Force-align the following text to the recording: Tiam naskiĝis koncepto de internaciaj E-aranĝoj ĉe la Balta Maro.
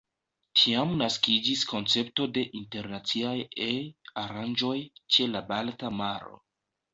Tiam 0.59 0.93
naskiĝis 1.01 1.65
koncepto 1.71 2.25
de 2.37 2.43
internaciaj 2.61 3.35
E-aranĝoj 3.67 4.75
ĉe 5.17 5.29
la 5.37 5.45
Balta 5.53 5.93
Maro. 6.01 6.35